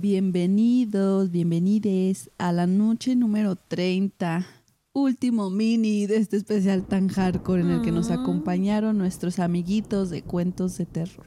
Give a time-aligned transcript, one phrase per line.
[0.00, 4.46] Bienvenidos, bienvenides a la noche número 30,
[4.94, 10.22] último mini de este especial tan hardcore en el que nos acompañaron nuestros amiguitos de
[10.22, 11.26] cuentos de terror.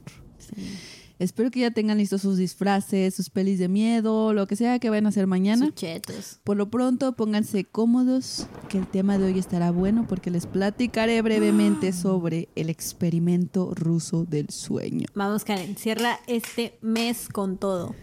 [1.20, 4.90] Espero que ya tengan listos sus disfraces, sus pelis de miedo, lo que sea que
[4.90, 5.66] vayan a hacer mañana.
[5.66, 6.40] Suchetos.
[6.42, 11.22] Por lo pronto, pónganse cómodos, que el tema de hoy estará bueno porque les platicaré
[11.22, 15.06] brevemente sobre el experimento ruso del sueño.
[15.14, 17.94] Vamos, Karen, cierra este mes con todo.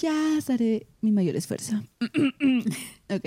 [0.00, 1.82] Ya haré mi mayor esfuerzo.
[3.10, 3.26] ok.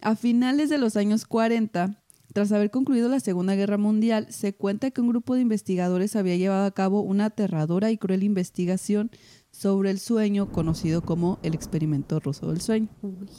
[0.00, 4.90] A finales de los años 40, tras haber concluido la Segunda Guerra Mundial, se cuenta
[4.90, 9.10] que un grupo de investigadores había llevado a cabo una aterradora y cruel investigación
[9.50, 12.88] sobre el sueño conocido como el experimento ruso del sueño.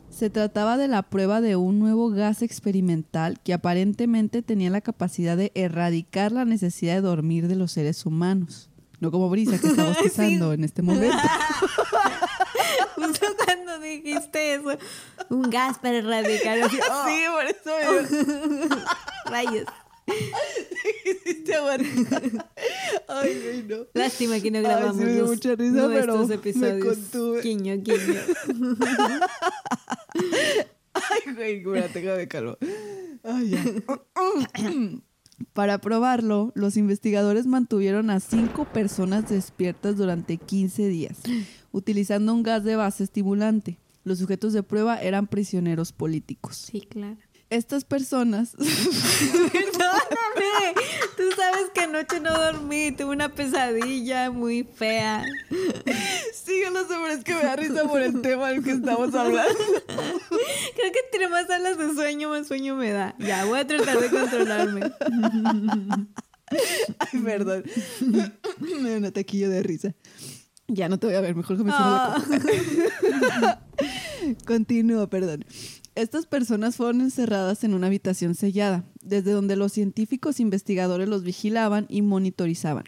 [0.09, 5.37] Se trataba de la prueba de un nuevo gas experimental que aparentemente tenía la capacidad
[5.37, 8.69] de erradicar la necesidad de dormir de los seres humanos.
[8.99, 11.15] No como Brisa, que está bostezando en este momento.
[12.95, 14.77] Justo cuando dijiste eso,
[15.29, 16.59] un gas para erradicar.
[16.91, 18.07] oh, por eso
[19.25, 19.65] rayos.
[21.05, 22.23] hiciste aguantar.
[23.07, 23.85] Ay, güey, no.
[23.93, 27.41] Lástima que no Ay, grabamos sí me dio los- mucha risa, pero nuestros me episodios.
[27.41, 28.21] Quiño, quiño.
[30.93, 32.57] Ay, güey, espérate, déjame calmo.
[33.23, 33.63] Ay, ya.
[35.53, 41.17] Para probarlo, los investigadores mantuvieron a cinco personas despiertas durante 15 días,
[41.71, 43.77] utilizando un gas de base estimulante.
[44.03, 46.55] Los sujetos de prueba eran prisioneros políticos.
[46.55, 47.17] Sí, claro.
[47.49, 48.51] Estas personas
[49.51, 50.73] Perdóname.
[51.17, 52.91] Tú sabes que anoche no dormí.
[52.91, 55.25] Tuve una pesadilla muy fea.
[56.33, 58.71] Sí, yo lo sé, pero es que me da risa por el tema del que
[58.71, 59.57] estamos hablando.
[59.87, 63.15] Creo que entre más hablas de sueño, más sueño me da.
[63.19, 64.91] Ya, voy a tratar de controlarme.
[66.99, 67.63] Ay, perdón.
[68.81, 69.95] Me da un ataquillo de risa.
[70.67, 72.23] Ya no te voy a ver, mejor que me copa.
[74.45, 75.43] Continúo, perdón.
[75.99, 81.85] Estas personas fueron encerradas en una habitación sellada, desde donde los científicos investigadores los vigilaban
[81.89, 82.85] y monitorizaban.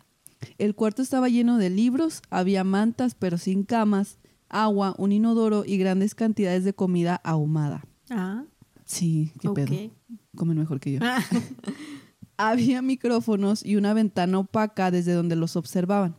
[0.58, 4.18] El cuarto estaba lleno de libros, había mantas pero sin camas,
[4.50, 7.86] agua, un inodoro y grandes cantidades de comida ahumada.
[8.10, 8.46] Ah,
[8.86, 9.56] Sí, qué ok.
[9.56, 9.92] pedo.
[10.36, 11.00] Comen mejor que yo.
[11.02, 11.24] Ah,
[12.38, 16.16] Había micrófonos y una ventana opaca desde donde los observaban.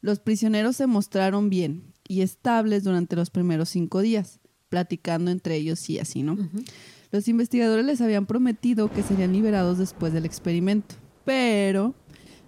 [0.00, 4.37] Los prisioneros se mostraron bien y estables durante los primeros cinco días,
[4.68, 6.36] platicando entre ellos y así, ¿no?
[7.10, 11.94] Los investigadores les habían prometido que serían liberados después del experimento, pero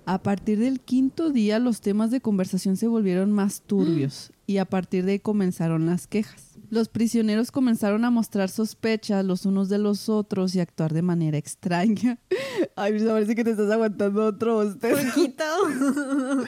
[0.05, 4.65] a partir del quinto día los temas de conversación se volvieron más turbios y a
[4.65, 6.59] partir de ahí comenzaron las quejas.
[6.69, 11.39] Los prisioneros comenzaron a mostrar sospechas los unos de los otros y actuar de manera
[11.39, 12.19] extraña.
[12.77, 15.09] Ay, me parece que te estás aguantando otro bostezo.
[15.09, 15.45] Poquito.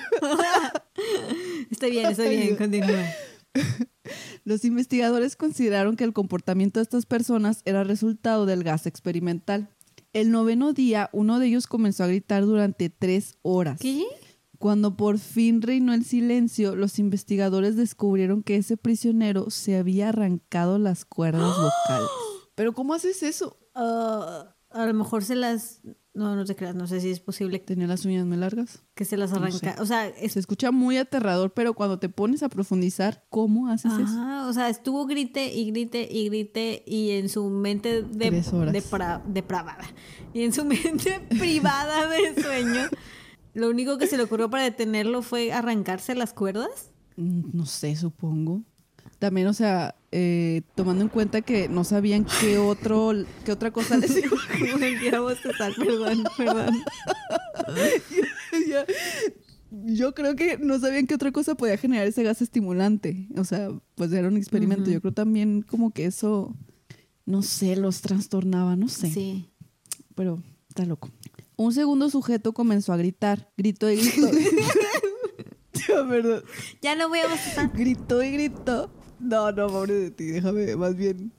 [1.70, 3.04] Estoy bien, estoy bien, continúa.
[4.44, 9.68] Los investigadores consideraron que el comportamiento de estas personas era resultado del gas experimental.
[10.12, 13.80] El noveno día, uno de ellos comenzó a gritar durante tres horas.
[13.80, 14.04] ¿Qué?
[14.58, 20.78] Cuando por fin reinó el silencio, los investigadores descubrieron que ese prisionero se había arrancado
[20.78, 22.08] las cuerdas vocales.
[22.54, 23.58] ¿Pero cómo haces eso?
[23.74, 25.80] Ah, a lo mejor se las...
[26.14, 28.82] No, no te creas, no sé si es posible Tenía las uñas muy largas.
[28.94, 29.76] que se las No arranca.
[29.76, 29.80] sé.
[29.80, 30.32] O sea, es...
[30.32, 34.02] Se escucha muy aterrador, pero cuando te pones a profundizar, ¿cómo haces eso?
[34.02, 39.22] Ajá, o sea, estuvo grite y grite y grite y en su mente de, depra-
[39.24, 39.84] depravada
[40.34, 42.82] y en su mente privada de sueño,
[43.54, 46.90] lo único que se le ocurrió para detenerlo fue arrancarse las cuerdas.
[47.16, 48.62] Mm, No sé, supongo.
[49.22, 53.12] También, o sea, eh, tomando en cuenta que no sabían qué otro,
[53.44, 54.36] qué otra cosa les iba
[54.80, 56.82] Mentira, bostezar, perdón, perdón.
[59.70, 63.28] Yo creo que no sabían qué otra cosa podía generar ese gas estimulante.
[63.36, 64.90] O sea, pues era un experimento.
[64.90, 66.56] Yo creo también como que eso,
[67.24, 69.08] no sé, los trastornaba, no sé.
[69.08, 69.52] Sí.
[70.16, 71.12] Pero está loco.
[71.54, 73.52] Un segundo sujeto comenzó a gritar.
[73.56, 74.30] Gritó y gritó.
[76.08, 76.42] Perdón.
[76.80, 77.70] Ya no voy a bostezar.
[77.72, 78.90] Gritó y gritó.
[79.22, 80.24] No, no, pobre de ti.
[80.26, 81.32] Déjame, más bien.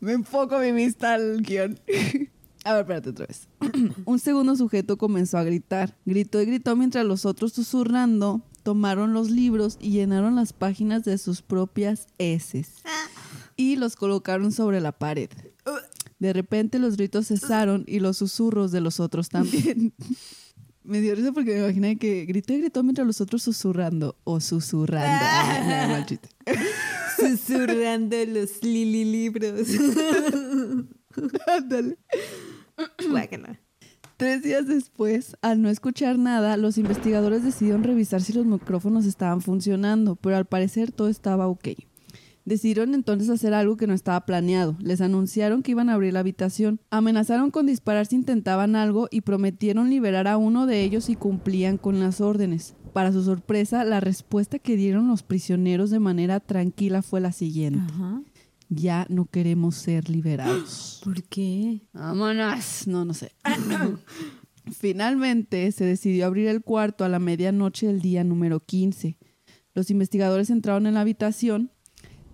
[0.00, 1.78] Me enfoco mi vista al guion.
[2.64, 3.48] A ver, espérate otra vez.
[4.04, 5.96] Un segundo sujeto comenzó a gritar.
[6.04, 11.16] Gritó y gritó mientras los otros susurrando tomaron los libros y llenaron las páginas de
[11.16, 12.74] sus propias heces.
[13.56, 15.30] Y los colocaron sobre la pared.
[16.18, 19.94] De repente los gritos cesaron y los susurros de los otros también.
[20.82, 24.40] Me dio risa porque me imaginé que gritó y gritó mientras los otros susurrando o
[24.40, 25.06] susurrando.
[25.22, 26.28] Ah, chiste.
[27.36, 29.68] Susurrando los lili libros.
[31.46, 31.98] Ándale.
[33.10, 33.60] Guácala.
[34.16, 39.40] Tres días después, al no escuchar nada, los investigadores decidieron revisar si los micrófonos estaban
[39.40, 41.68] funcionando, pero al parecer todo estaba ok.
[42.44, 44.76] Decidieron entonces hacer algo que no estaba planeado.
[44.80, 46.80] Les anunciaron que iban a abrir la habitación.
[46.90, 51.78] Amenazaron con disparar si intentaban algo y prometieron liberar a uno de ellos si cumplían
[51.78, 52.74] con las órdenes.
[52.92, 57.80] Para su sorpresa, la respuesta que dieron los prisioneros de manera tranquila fue la siguiente.
[57.92, 58.22] Ajá.
[58.68, 61.00] Ya no queremos ser liberados.
[61.04, 61.82] ¿Por qué?
[61.92, 62.86] Vámonos.
[62.86, 63.32] No, no sé.
[64.72, 69.18] Finalmente se decidió abrir el cuarto a la medianoche del día número 15.
[69.74, 71.70] Los investigadores entraron en la habitación.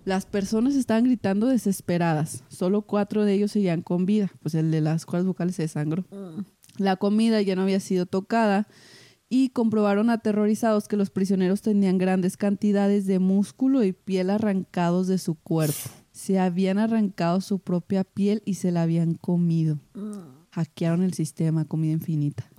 [0.05, 2.43] Las personas estaban gritando desesperadas.
[2.47, 6.05] Solo cuatro de ellos seguían con vida, pues el de las cuerdas vocales se desangró.
[6.77, 8.67] La comida ya no había sido tocada
[9.29, 15.17] y comprobaron aterrorizados que los prisioneros tenían grandes cantidades de músculo y piel arrancados de
[15.17, 15.89] su cuerpo.
[16.11, 19.79] Se habían arrancado su propia piel y se la habían comido.
[20.51, 22.49] Hackearon el sistema, comida infinita.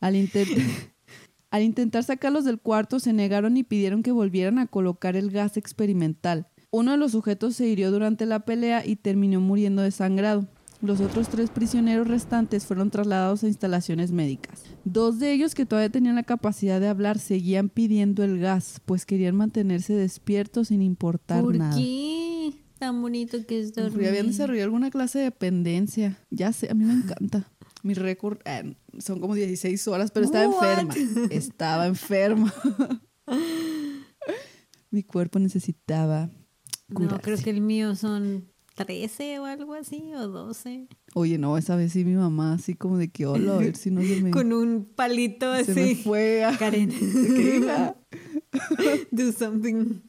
[0.00, 0.92] Al, intent-
[1.50, 5.56] al intentar sacarlos del cuarto, se negaron y pidieron que volvieran a colocar el gas
[5.56, 6.48] experimental.
[6.70, 10.46] Uno de los sujetos se hirió durante la pelea y terminó muriendo desangrado.
[10.82, 14.62] Los otros tres prisioneros restantes fueron trasladados a instalaciones médicas.
[14.84, 19.06] Dos de ellos, que todavía tenían la capacidad de hablar, seguían pidiendo el gas, pues
[19.06, 21.76] querían mantenerse despiertos sin importar ¿Por nada.
[21.76, 22.52] qué?
[22.78, 24.08] Tan bonito que es dormir.
[24.08, 26.18] Habían desarrollado alguna clase de dependencia.
[26.30, 27.50] Ya sé, a mí me encanta.
[27.82, 30.94] Mi récord eh, son como 16 horas, pero estaba enferma.
[31.30, 32.52] Estaba enferma.
[34.90, 36.30] Mi cuerpo necesitaba
[36.88, 37.22] No, curarse.
[37.22, 40.86] creo que el mío son 13 o algo así, o 12.
[41.14, 43.90] Oye, no, esa vez sí mi mamá así como de que hola, a ver si
[43.90, 45.94] no se me, Con un palito se me así.
[45.96, 46.44] fue.
[46.44, 46.90] a- Karen,
[49.10, 50.00] do something.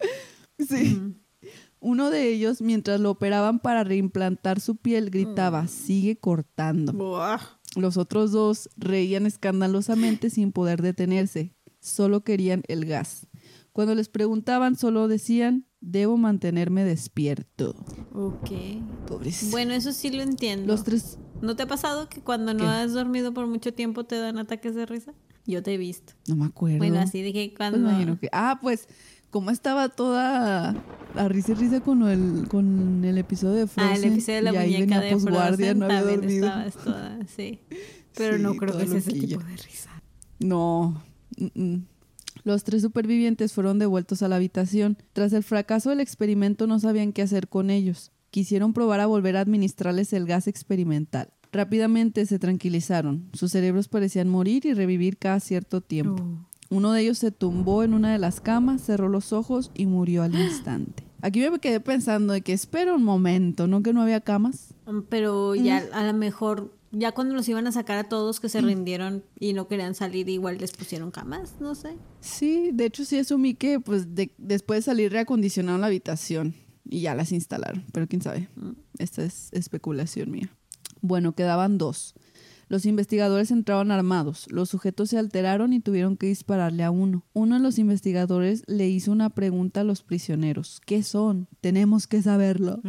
[0.60, 1.16] Sí.
[1.80, 6.92] Uno de ellos, mientras lo operaban para reimplantar su piel, gritaba, sigue cortando.
[6.92, 7.40] Buah.
[7.76, 11.54] Los otros dos reían escandalosamente sin poder detenerse.
[11.80, 13.28] Solo querían el gas.
[13.72, 17.76] Cuando les preguntaban, solo decían, debo mantenerme despierto.
[18.14, 18.52] Ok.
[19.08, 19.50] Pobres.
[19.52, 20.68] Bueno, eso sí lo entiendo.
[20.68, 21.20] Los tres...
[21.42, 22.70] ¿No te ha pasado que cuando no ¿Qué?
[22.70, 25.14] has dormido por mucho tiempo te dan ataques de risa?
[25.46, 26.14] Yo te he visto.
[26.28, 26.80] No me acuerdo.
[26.80, 27.78] Bueno, así Pues cuando...
[27.78, 28.28] imagino que...
[28.32, 28.88] Ah, pues,
[29.30, 30.76] como estaba toda
[31.16, 33.94] a risa y risa con el, con el episodio de Frozen.
[33.94, 36.48] Ah, el episodio de la y ahí muñeca venía de Frozen no había también dormido.
[36.48, 37.60] estabas toda, sí.
[38.18, 40.02] Pero no creo que sea ese tipo de risa.
[40.40, 41.04] No.
[41.38, 41.86] mm, mm.
[42.48, 44.98] Los tres supervivientes fueron devueltos a la habitación.
[45.12, 48.14] Tras el fracaso del experimento no sabían qué hacer con ellos.
[48.32, 51.28] Quisieron probar a volver a administrarles el gas experimental.
[51.52, 53.28] Rápidamente se tranquilizaron.
[53.34, 56.24] Sus cerebros parecían morir y revivir cada cierto tiempo.
[56.70, 60.24] Uno de ellos se tumbó en una de las camas, cerró los ojos y murió
[60.24, 61.04] al instante.
[61.22, 64.74] Aquí me quedé pensando de que espera un momento, ¿no que no había camas?
[64.86, 68.50] Um, Pero ya a lo mejor, ya cuando los iban a sacar a todos que
[68.50, 71.98] se rindieron y no querían salir, igual les pusieron camas, no sé.
[72.22, 76.56] Sí, de hecho sí asumí que pues de- después de salir reacondicionaron la habitación
[76.90, 78.50] y ya las instalaron, pero quién sabe.
[78.98, 80.50] Esta es especulación mía.
[81.02, 82.16] Bueno, quedaban dos.
[82.70, 84.46] Los investigadores entraron armados.
[84.50, 87.26] Los sujetos se alteraron y tuvieron que dispararle a uno.
[87.34, 90.82] Uno de los investigadores le hizo una pregunta a los prisioneros.
[90.86, 91.48] ¿Qué son?
[91.62, 92.82] Tenemos que saberlo.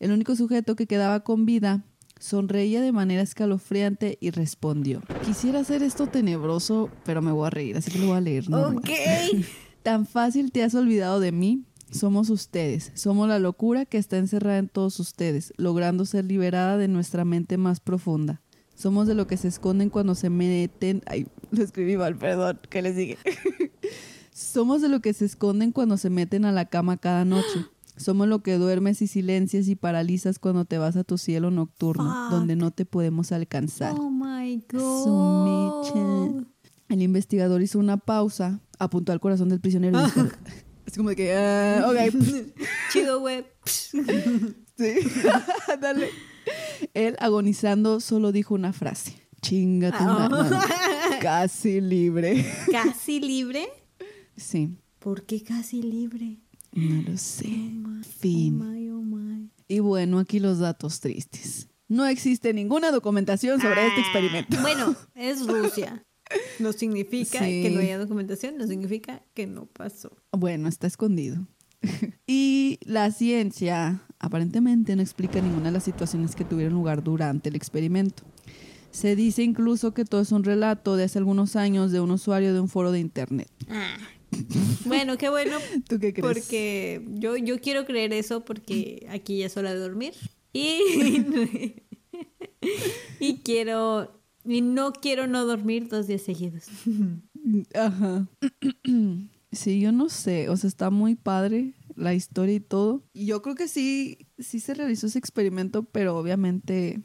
[0.00, 1.84] El único sujeto que quedaba con vida
[2.18, 5.02] sonreía de manera escalofriante y respondió.
[5.24, 8.48] Quisiera hacer esto tenebroso, pero me voy a reír, así que lo voy a leer.
[8.48, 8.78] normal.
[8.78, 8.90] Ok.
[9.82, 11.64] Tan fácil te has olvidado de mí.
[11.90, 12.90] Somos ustedes.
[12.94, 17.56] Somos la locura que está encerrada en todos ustedes, logrando ser liberada de nuestra mente
[17.56, 18.40] más profunda.
[18.74, 21.02] Somos de lo que se esconden cuando se meten...
[21.06, 22.58] Ay, lo escribí mal, perdón.
[22.68, 23.18] ¿Qué les dije?
[24.32, 27.66] Somos de lo que se esconden cuando se meten a la cama cada noche.
[27.96, 32.04] Somos lo que duermes y silencias y paralizas cuando te vas a tu cielo nocturno,
[32.04, 32.30] Fuck.
[32.30, 33.94] donde no te podemos alcanzar.
[33.96, 36.44] Oh my god.
[36.88, 40.20] El investigador hizo una pausa, apuntó al corazón del prisionero y dijo,
[40.86, 41.96] es como de que, ah, ok,
[42.92, 43.44] Chido, güey.
[43.64, 44.54] sí,
[45.80, 46.08] dale.
[46.94, 50.28] Él, agonizando, solo dijo una frase, chinga tu Ah.
[50.28, 50.58] madre".
[51.20, 52.44] casi libre.
[52.70, 53.68] ¿Casi libre?
[54.36, 56.40] Sí, ¿Por qué casi libre?
[56.74, 57.46] No lo sé.
[58.18, 58.60] Fin.
[58.60, 59.50] Oh my, oh my.
[59.68, 61.68] Y bueno, aquí los datos tristes.
[61.88, 64.60] No existe ninguna documentación sobre este Ah, experimento.
[64.62, 66.04] Bueno, es Rusia.
[66.58, 67.62] No significa Sí.
[67.62, 70.16] que no haya documentación, no significa que no pasó.
[70.32, 71.46] Bueno, está escondido.
[72.26, 77.56] y la ciencia aparentemente no explica ninguna de las situaciones que tuvieron lugar durante el
[77.56, 78.22] experimento.
[78.90, 82.54] Se dice incluso que todo es un relato de hace algunos años de un usuario
[82.54, 83.50] de un foro de internet.
[83.68, 83.96] Ah.
[84.84, 86.34] Bueno, qué bueno, ¿Tú qué crees?
[86.34, 90.14] porque yo, yo quiero creer eso porque aquí ya es hora de dormir.
[90.52, 90.78] Y,
[93.20, 96.64] y quiero Y no quiero no dormir dos días seguidos.
[97.74, 98.28] Ajá.
[99.52, 103.04] Sí, yo no sé, o sea, está muy padre la historia y todo.
[103.12, 107.00] Y yo creo que sí, sí se realizó ese experimento, pero obviamente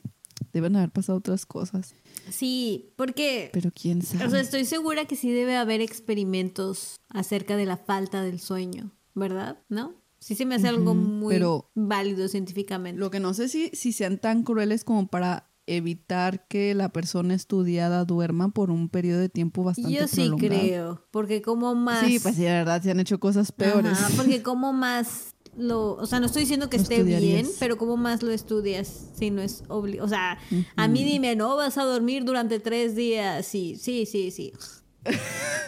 [0.51, 1.93] deben haber pasado otras cosas.
[2.29, 3.49] Sí, porque...
[3.53, 4.25] Pero quién sabe.
[4.25, 8.91] O sea, estoy segura que sí debe haber experimentos acerca de la falta del sueño,
[9.15, 9.59] ¿verdad?
[9.69, 9.93] ¿No?
[10.19, 12.99] Sí se me hace algo muy pero- válido científicamente.
[12.99, 17.35] Lo que no sé si, si sean tan crueles como para evitar que la persona
[17.35, 20.49] estudiada duerma por un periodo de tiempo bastante Yo sí prolongado.
[20.49, 22.05] creo, porque como más...
[22.05, 23.91] Sí, pues sí, de verdad, se han hecho cosas peores.
[23.93, 27.97] Ajá, porque como más lo, o sea, no estoy diciendo que esté bien, pero como
[27.97, 30.37] más lo estudias si no es obli, o sea,
[30.75, 34.53] a mí dime, no vas a dormir durante tres días, sí, sí, sí, sí.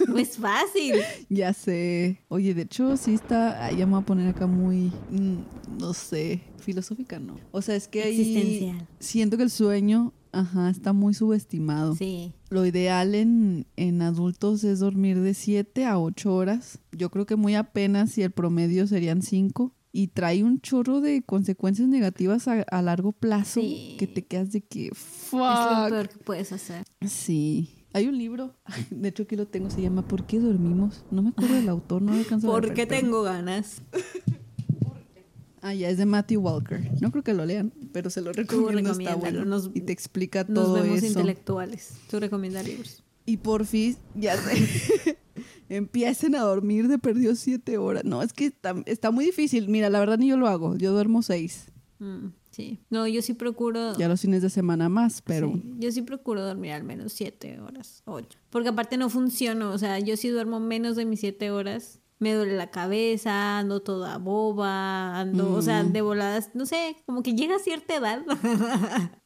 [0.07, 0.95] no es fácil.
[1.29, 2.21] Ya sé.
[2.27, 3.65] Oye, de hecho, sí está.
[3.65, 4.91] ay, ya me voy a poner acá muy.
[5.09, 6.41] mm, No sé.
[6.59, 7.37] Filosófica, no.
[7.51, 8.19] O sea, es que ahí.
[8.19, 8.87] Existencial.
[8.99, 11.95] Siento que el sueño, ajá, está muy subestimado.
[11.95, 12.33] Sí.
[12.51, 16.79] Lo ideal en, en adultos es dormir de 7 a 8 horas.
[16.91, 19.73] Yo creo que muy apenas si el promedio serían 5.
[19.93, 23.95] Y trae un chorro de consecuencias negativas a, a largo plazo Sí.
[23.99, 24.87] que te quedas de que.
[24.87, 25.89] Es lo Fuck.
[25.89, 26.83] peor que puedes hacer.
[27.05, 27.77] Sí.
[27.93, 28.55] Hay un libro,
[28.89, 31.03] de hecho aquí lo tengo, se llama ¿Por qué dormimos?
[31.11, 33.81] No me acuerdo del autor, no lo alcanzo a Porque pero- tengo ganas.
[35.61, 36.81] Ah, ya, es de Matthew Walker.
[37.01, 39.45] No creo que lo lean, pero se lo recomiendo, está bueno.
[39.45, 41.07] nos- y te explica Nos todo vemos eso.
[41.07, 41.93] intelectuales.
[42.09, 43.03] Tú recomiendas libros.
[43.25, 45.17] Y por fin, ya sé,
[45.69, 48.03] empiecen a dormir de perdió siete horas.
[48.05, 49.67] No, es que está, está muy difícil.
[49.69, 50.75] Mira, la verdad ni yo lo hago.
[50.77, 51.67] Yo duermo seis.
[51.99, 52.79] Mm, sí.
[52.89, 53.95] No, yo sí procuro.
[53.97, 55.51] Ya los fines de semana más, pero...
[55.53, 58.39] Sí, yo sí procuro dormir al menos siete horas, ocho.
[58.49, 62.33] Porque aparte no funciono, o sea, yo si duermo menos de mis siete horas, me
[62.33, 67.33] duele la cabeza, ando toda boba, ando, o sea, de voladas, no sé, como que
[67.33, 68.21] llega a cierta edad.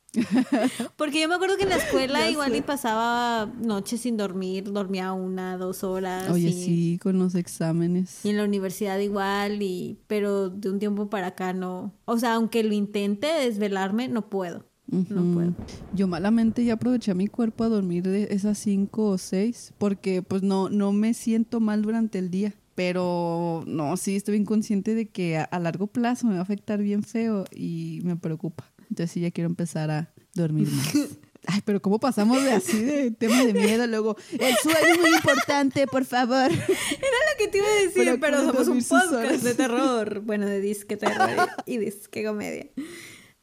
[0.96, 2.58] Porque yo me acuerdo que en la escuela Ya igual sé.
[2.60, 6.30] y pasaba noches sin dormir, dormía una, dos horas.
[6.30, 8.24] Oye, y, sí, con los exámenes.
[8.24, 11.94] y en la universidad igual, y pero de un tiempo para acá no.
[12.06, 14.64] O sea, aunque lo intente desvelarme, no puedo.
[14.88, 15.54] No puedo.
[15.94, 20.22] Yo malamente ya aproveché a mi cuerpo a dormir de esas cinco o seis porque
[20.22, 22.54] pues no, no me siento mal durante el día.
[22.76, 26.44] Pero no, sí, estoy bien consciente de que a, a largo plazo me va a
[26.44, 28.70] afectar bien feo y me preocupa.
[28.90, 30.94] Entonces sí, ya quiero empezar a dormir más.
[31.48, 33.86] Ay, pero ¿cómo pasamos de así de tema de miedo?
[33.86, 36.52] Luego, el sueño es muy importante, por favor.
[36.52, 39.10] Era lo que te iba a decir, Pero pero, ¿cómo somos un horas?
[39.12, 40.22] podcast de terror.
[40.22, 42.66] Bueno, de disque terror y disque comedia.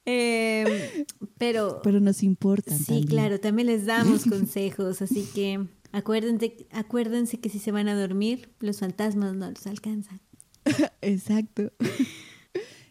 [0.04, 1.04] Eh,
[1.38, 2.76] pero, Pero nos importa.
[2.76, 7.94] sí, claro, también les damos consejos, así que acuérdense, acuérdense que si se van a
[7.98, 10.20] dormir, los fantasmas no los alcanzan.
[11.00, 11.72] Exacto.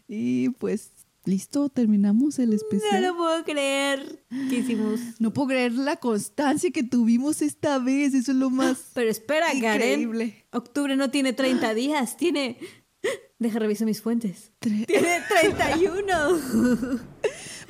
[0.08, 0.90] y pues,
[1.24, 3.02] listo, terminamos el No especial.
[3.02, 5.00] lo puedo creer que hicimos.
[5.18, 8.14] No puedo creer la constancia que tuvimos esta vez.
[8.14, 10.00] Eso es lo más Pero espera, Karen.
[10.00, 10.44] increíble.
[10.52, 12.58] Octubre no tiene 30 días, tiene...
[13.38, 14.52] Deja reviso mis fuentes.
[14.60, 16.06] Tre- Tiene 31.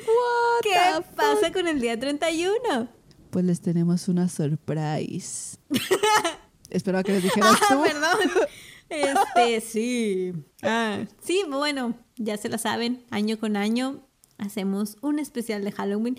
[0.03, 2.89] What ¿Qué pasa con el día 31?
[3.33, 5.57] Pues les tenemos una surprise.
[6.71, 7.83] Esperaba que les dijeras Ah, tú.
[7.83, 8.47] perdón.
[8.91, 10.33] Este, sí.
[10.61, 13.03] Ah, sí, bueno, ya se la saben.
[13.09, 16.19] Año con año hacemos un especial de Halloween.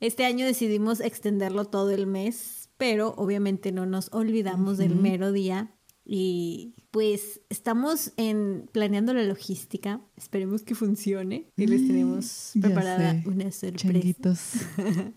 [0.00, 5.74] Este año decidimos extenderlo todo el mes, pero obviamente no nos olvidamos del mero día.
[6.06, 10.00] Y pues estamos en planeando la logística.
[10.16, 11.50] Esperemos que funcione.
[11.58, 14.38] Y les tenemos preparada una sorpresa.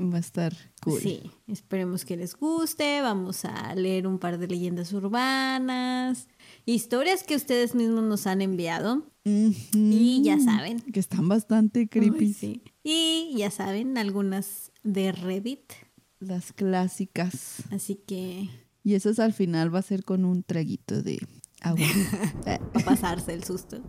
[0.00, 1.00] Va a estar cool.
[1.00, 3.02] Sí, esperemos que les guste.
[3.02, 6.28] Vamos a leer un par de leyendas urbanas,
[6.64, 9.06] historias que ustedes mismos nos han enviado.
[9.24, 10.80] Y ya saben.
[10.80, 12.24] Que están bastante creepy.
[12.24, 12.62] Ay, sí.
[12.82, 15.72] Y ya saben, algunas de Reddit.
[16.18, 17.62] Las clásicas.
[17.70, 18.48] Así que
[18.82, 21.20] Y esas al final va a ser con un traguito de
[21.60, 21.86] agua.
[22.46, 23.80] Eh, va a pasarse el susto.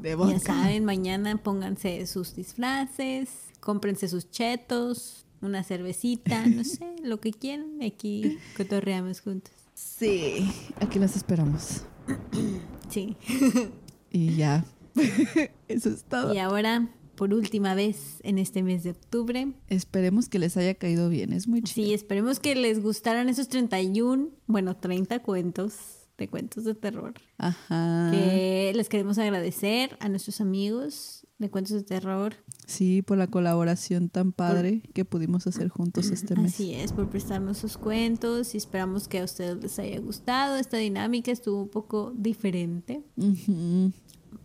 [0.00, 7.20] de Ya saben, mañana pónganse sus disfraces, cómprense sus chetos, una cervecita, no sé, lo
[7.20, 7.82] que quieran.
[7.82, 9.52] Aquí cotorreamos juntos.
[9.74, 10.50] Sí,
[10.80, 11.82] aquí las esperamos.
[12.88, 13.16] Sí.
[14.10, 14.64] Y ya.
[15.68, 16.32] Eso es todo.
[16.32, 21.10] Y ahora, por última vez en este mes de octubre, Esperemos que les haya caído
[21.10, 21.34] bien.
[21.34, 21.86] Es muy chido.
[21.86, 25.74] sí, esperemos que les gustaran esos 31, bueno, 30 cuentos
[26.16, 27.12] de cuentos de terror.
[27.36, 28.10] Ajá.
[28.10, 32.34] Que les queremos agradecer a nuestros amigos de cuentos de terror.
[32.66, 36.54] Sí, por la colaboración tan padre que pudimos hacer juntos este mes.
[36.54, 40.56] Así es, por prestarnos sus cuentos y esperamos que a ustedes les haya gustado.
[40.56, 43.02] Esta dinámica estuvo un poco diferente,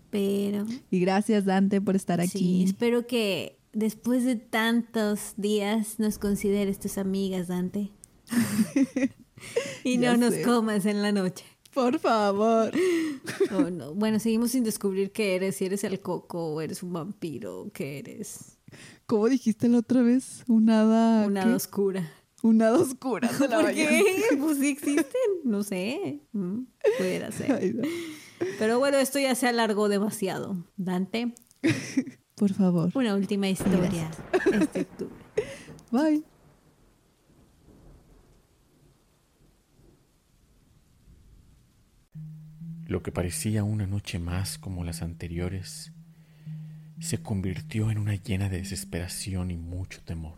[0.09, 2.63] pero Y gracias, Dante, por estar sí, aquí.
[2.63, 7.89] espero que después de tantos días nos consideres tus amigas, Dante.
[9.83, 11.43] y no nos comas en la noche.
[11.73, 12.71] Por favor.
[13.51, 13.93] Oh, no.
[13.93, 17.99] Bueno, seguimos sin descubrir qué eres, si eres el coco o eres un vampiro, qué
[17.99, 18.57] eres.
[19.05, 20.43] ¿Cómo dijiste la otra vez?
[20.47, 21.27] Un hada.
[21.27, 22.11] Un hada oscura.
[22.41, 23.29] Un hada oscura.
[23.37, 24.03] ¿Por qué?
[24.39, 25.05] Pues sí existen.
[25.43, 26.21] No sé.
[26.33, 26.63] Mm,
[26.97, 27.81] pudiera ser.
[28.59, 30.65] Pero bueno, esto ya se alargó demasiado.
[30.75, 31.33] Dante.
[32.35, 32.91] Por favor.
[32.93, 34.11] Una última historia.
[34.51, 34.87] Este
[35.91, 36.23] Bye.
[42.93, 45.93] Lo que parecía una noche más como las anteriores
[46.99, 50.37] se convirtió en una llena de desesperación y mucho temor.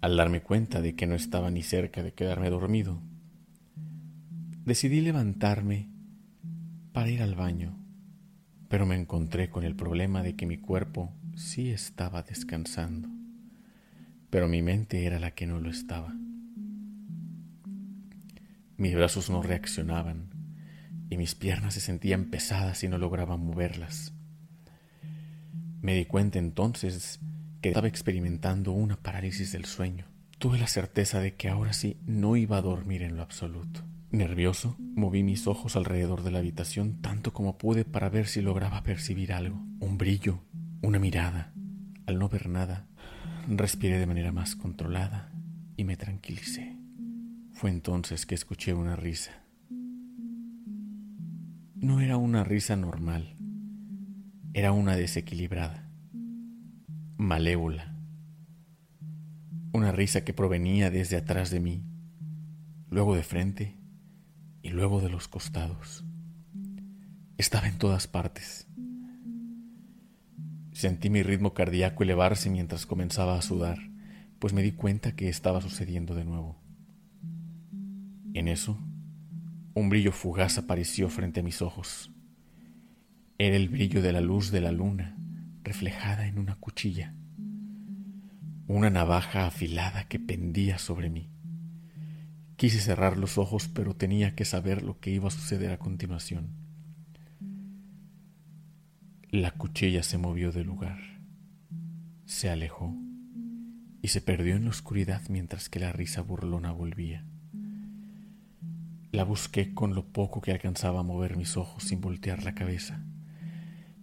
[0.00, 3.02] Al darme cuenta de que no estaba ni cerca de quedarme dormido,
[4.64, 5.88] decidí levantarme
[6.92, 7.76] para ir al baño,
[8.68, 13.08] pero me encontré con el problema de que mi cuerpo sí estaba descansando,
[14.30, 16.14] pero mi mente era la que no lo estaba.
[18.78, 20.30] Mis brazos no reaccionaban
[21.10, 24.12] y mis piernas se sentían pesadas y no lograba moverlas.
[25.82, 27.18] Me di cuenta entonces
[27.60, 30.06] que estaba experimentando una parálisis del sueño.
[30.38, 33.82] Tuve la certeza de que ahora sí no iba a dormir en lo absoluto.
[34.12, 38.84] Nervioso, moví mis ojos alrededor de la habitación tanto como pude para ver si lograba
[38.84, 39.60] percibir algo.
[39.80, 40.44] Un brillo,
[40.82, 41.52] una mirada.
[42.06, 42.86] Al no ver nada,
[43.48, 45.32] respiré de manera más controlada
[45.76, 46.77] y me tranquilicé.
[47.58, 49.32] Fue entonces que escuché una risa.
[51.74, 53.34] No era una risa normal,
[54.54, 55.90] era una desequilibrada,
[57.16, 57.96] malévola,
[59.72, 61.82] una risa que provenía desde atrás de mí,
[62.90, 63.76] luego de frente
[64.62, 66.04] y luego de los costados.
[67.38, 68.68] Estaba en todas partes.
[70.70, 73.78] Sentí mi ritmo cardíaco elevarse mientras comenzaba a sudar,
[74.38, 76.67] pues me di cuenta que estaba sucediendo de nuevo.
[78.38, 78.78] En eso,
[79.74, 82.12] un brillo fugaz apareció frente a mis ojos.
[83.36, 85.18] Era el brillo de la luz de la luna
[85.64, 87.16] reflejada en una cuchilla,
[88.68, 91.32] una navaja afilada que pendía sobre mí.
[92.54, 96.52] Quise cerrar los ojos, pero tenía que saber lo que iba a suceder a continuación.
[99.32, 101.00] La cuchilla se movió del lugar,
[102.24, 102.94] se alejó
[104.00, 107.26] y se perdió en la oscuridad mientras que la risa burlona volvía.
[109.10, 113.02] La busqué con lo poco que alcanzaba a mover mis ojos sin voltear la cabeza,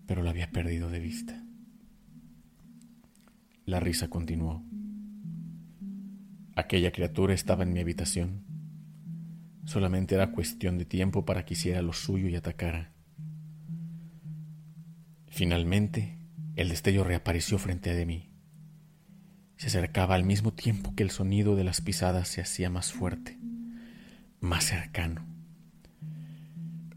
[0.07, 1.43] pero la había perdido de vista.
[3.65, 4.63] La risa continuó.
[6.55, 8.45] Aquella criatura estaba en mi habitación.
[9.65, 12.91] Solamente era cuestión de tiempo para que hiciera lo suyo y atacara.
[15.27, 16.17] Finalmente,
[16.55, 18.31] el destello reapareció frente a mí.
[19.57, 23.37] Se acercaba al mismo tiempo que el sonido de las pisadas se hacía más fuerte
[24.45, 25.25] más cercano.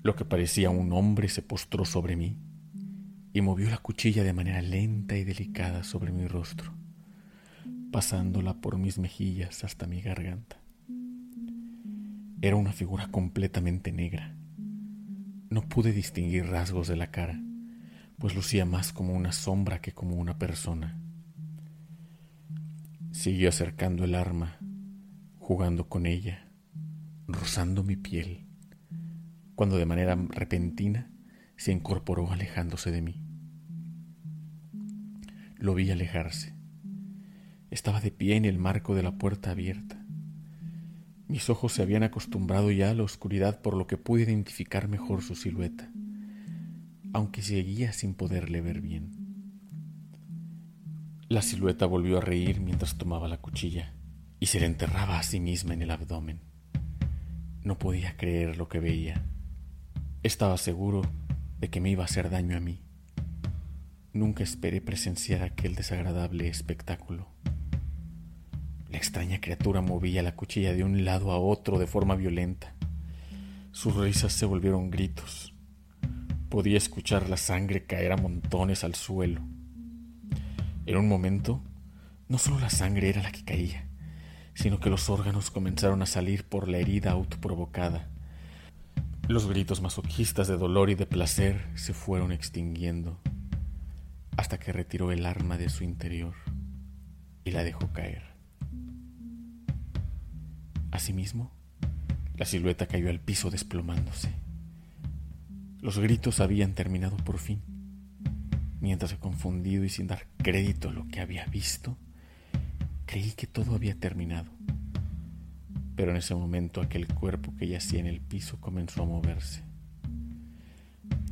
[0.03, 2.37] Lo que parecía un hombre se postró sobre mí
[3.33, 6.73] y movió la cuchilla de manera lenta y delicada sobre mi rostro,
[7.91, 10.61] pasándola por mis mejillas hasta mi garganta.
[12.41, 14.35] Era una figura completamente negra.
[15.51, 17.41] No pude distinguir rasgos de la cara,
[18.19, 21.01] pues lucía más como una sombra que como una persona.
[23.11, 24.59] Siguió acercando el arma,
[25.39, 26.48] jugando con ella
[27.29, 28.47] rozando mi piel,
[29.55, 31.11] cuando de manera repentina
[31.57, 33.23] se incorporó alejándose de mí.
[35.59, 36.55] Lo vi alejarse.
[37.71, 40.03] Estaba de pie en el marco de la puerta abierta.
[41.27, 45.21] Mis ojos se habían acostumbrado ya a la oscuridad por lo que pude identificar mejor
[45.21, 45.93] su silueta,
[47.13, 49.11] aunque seguía sin poderle ver bien.
[51.29, 53.93] La silueta volvió a reír mientras tomaba la cuchilla
[54.41, 56.41] y se le enterraba a sí misma en el abdomen.
[57.69, 59.23] No podía creer lo que veía.
[60.23, 61.03] Estaba seguro
[61.61, 62.81] de que me iba a hacer daño a mí.
[64.15, 67.29] Nunca esperé presenciar aquel desagradable espectáculo.
[68.89, 72.73] La extraña criatura movía la cuchilla de un lado a otro de forma violenta.
[73.73, 75.53] Sus risas se volvieron gritos.
[76.49, 79.43] Podía escuchar la sangre caer a montones al suelo.
[80.87, 81.63] En un momento,
[82.29, 83.88] no solo la sangre era la que caía,
[84.59, 88.09] sino que los órganos comenzaron a salir por la herida autoprovocada.
[89.29, 93.21] Los gritos masoquistas de dolor y de placer se fueron extinguiendo
[94.37, 96.35] hasta que retiró el arma de su interior
[97.45, 98.25] y la dejó caer.
[100.91, 101.53] Asimismo,
[102.35, 104.33] la silueta cayó al piso desplomándose.
[105.81, 107.63] Los gritos habían terminado por fin.
[108.81, 111.97] mientras confundido y sin dar crédito a lo que había visto,
[113.09, 114.51] creí que todo había terminado.
[115.97, 119.63] Pero en ese momento aquel cuerpo que yacía en el piso comenzó a moverse.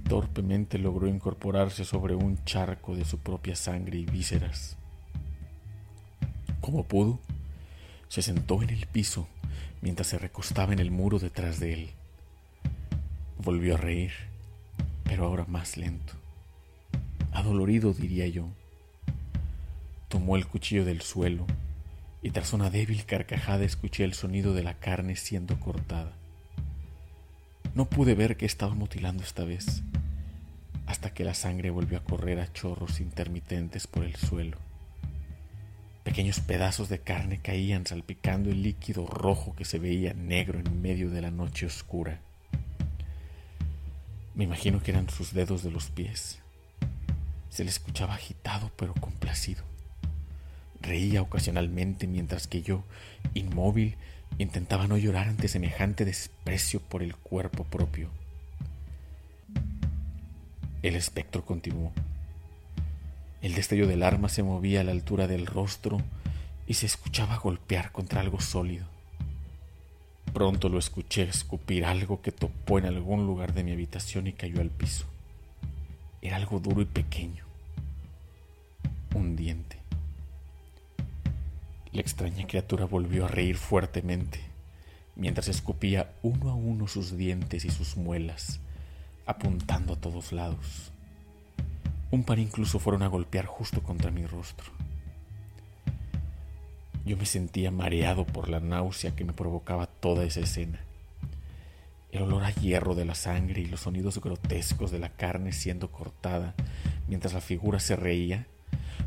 [0.09, 4.77] Torpemente logró incorporarse sobre un charco de su propia sangre y vísceras.
[6.63, 7.21] Como pudo,
[8.09, 9.29] se sentó en el piso
[9.83, 11.91] mientras se recostaba en el muro detrás de él.
[13.37, 14.13] Volvió a reír,
[15.05, 16.15] pero ahora más lento.
[17.33, 18.49] Adolorido, diría yo.
[20.09, 21.47] Tomó el cuchillo del suelo
[22.27, 26.11] y tras una débil carcajada escuché el sonido de la carne siendo cortada.
[27.77, 29.85] No pude ver que estaba mutilando esta vez,
[30.87, 34.59] hasta que la sangre volvió a correr a chorros intermitentes por el suelo.
[36.03, 41.11] Pequeños pedazos de carne caían salpicando el líquido rojo que se veía negro en medio
[41.11, 42.19] de la noche oscura.
[44.35, 46.41] Me imagino que eran sus dedos de los pies.
[47.51, 49.76] Se le escuchaba agitado pero complacido.
[50.81, 52.85] Reía ocasionalmente mientras que yo,
[53.35, 53.97] inmóvil,
[54.39, 58.11] intentaba no llorar ante semejante desprecio por el cuerpo propio.
[60.83, 61.93] El espectro continuó.
[63.43, 65.99] El destello del arma se movía a la altura del rostro
[66.67, 68.87] y se escuchaba golpear contra algo sólido.
[70.33, 74.61] Pronto lo escuché escupir algo que topó en algún lugar de mi habitación y cayó
[74.61, 75.07] al piso.
[76.21, 77.45] Era algo duro y pequeño.
[79.15, 79.76] Un diente.
[81.93, 84.41] La extraña criatura volvió a reír fuertemente
[85.17, 88.61] mientras escupía uno a uno sus dientes y sus muelas,
[89.25, 90.93] apuntando a todos lados.
[92.11, 94.71] Un par incluso fueron a golpear justo contra mi rostro.
[97.05, 100.81] Yo me sentía mareado por la náusea que me provocaba toda esa escena.
[102.13, 105.91] El olor a hierro de la sangre y los sonidos grotescos de la carne siendo
[105.91, 106.55] cortada
[107.09, 108.47] mientras la figura se reía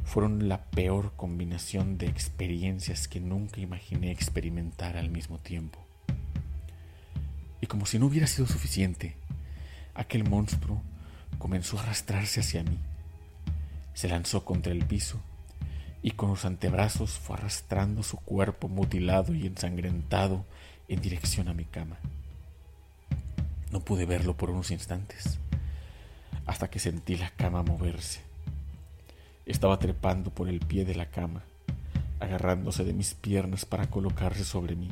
[0.05, 5.79] fueron la peor combinación de experiencias que nunca imaginé experimentar al mismo tiempo.
[7.61, 9.15] Y como si no hubiera sido suficiente,
[9.93, 10.81] aquel monstruo
[11.37, 12.77] comenzó a arrastrarse hacia mí.
[13.93, 15.19] Se lanzó contra el piso
[16.01, 20.45] y con los antebrazos fue arrastrando su cuerpo mutilado y ensangrentado
[20.87, 21.97] en dirección a mi cama.
[23.71, 25.37] No pude verlo por unos instantes,
[26.45, 28.28] hasta que sentí la cama moverse.
[29.49, 31.43] Estaba trepando por el pie de la cama,
[32.21, 34.87] agarrándose de mis piernas para colocarse sobre mí.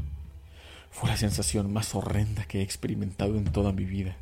[0.91, 4.17] Fue la sensación más horrenda que he experimentado en toda mi vida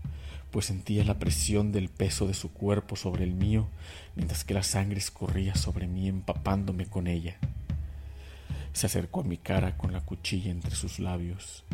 [0.56, 3.68] pues sentía la presión del peso de su cuerpo sobre el mío,
[4.16, 7.36] mientras que la sangre escurría sobre mí empapándome con ella.
[8.72, 11.66] Se acercó a mi cara con la cuchilla entre sus labios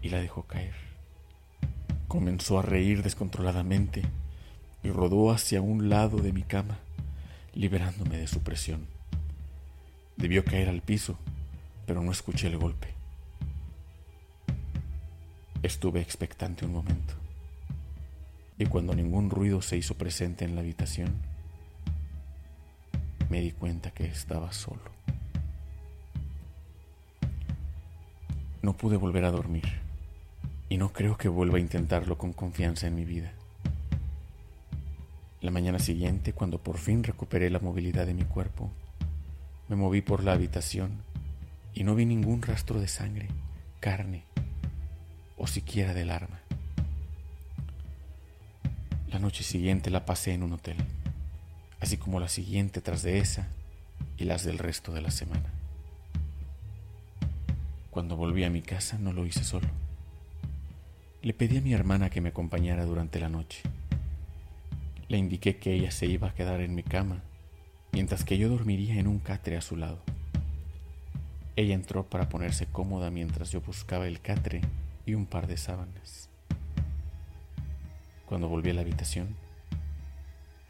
[0.00, 0.72] y la dejó caer.
[2.08, 4.00] Comenzó a reír descontroladamente
[4.82, 6.78] y rodó hacia un lado de mi cama,
[7.54, 8.86] liberándome de su presión.
[10.16, 11.18] Debió caer al piso,
[11.86, 12.88] pero no escuché el golpe.
[15.62, 17.14] Estuve expectante un momento
[18.62, 21.12] y cuando ningún ruido se hizo presente en la habitación,
[23.28, 24.82] me di cuenta que estaba solo.
[28.62, 29.64] No pude volver a dormir
[30.68, 33.32] y no creo que vuelva a intentarlo con confianza en mi vida.
[35.42, 38.70] La mañana siguiente, cuando por fin recuperé la movilidad de mi cuerpo,
[39.68, 41.02] me moví por la habitación
[41.74, 43.26] y no vi ningún rastro de sangre,
[43.80, 44.22] carne
[45.36, 46.38] o siquiera del arma.
[49.10, 50.76] La noche siguiente la pasé en un hotel,
[51.80, 53.48] así como la siguiente tras de esa
[54.18, 55.52] y las del resto de la semana.
[57.90, 59.66] Cuando volví a mi casa no lo hice solo.
[61.20, 63.62] Le pedí a mi hermana que me acompañara durante la noche.
[65.12, 67.22] Le indiqué que ella se iba a quedar en mi cama,
[67.92, 70.02] mientras que yo dormiría en un catre a su lado.
[71.54, 74.62] Ella entró para ponerse cómoda mientras yo buscaba el catre
[75.04, 76.30] y un par de sábanas.
[78.24, 79.36] Cuando volví a la habitación,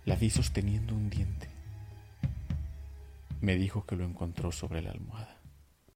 [0.06, 1.46] la vi sosteniendo un diente.
[3.40, 5.41] Me dijo que lo encontró sobre la almohada.